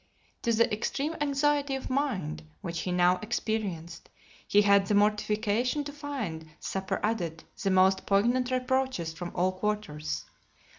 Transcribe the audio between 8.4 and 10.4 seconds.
reproaches from all quarters.